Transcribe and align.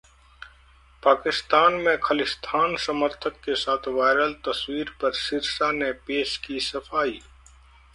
पाकिस्तान 1.03 1.73
में 1.81 1.97
खलिस्तान 1.99 2.75
समर्थक 2.85 3.39
के 3.45 3.55
साथ 3.57 3.87
वायरल 3.89 4.33
तस्वीर 4.47 4.95
पर 5.01 5.11
सिरसा 5.19 5.71
ने 5.71 5.91
पेश 6.07 6.37
की 6.47 6.59
सफाई 6.71 7.19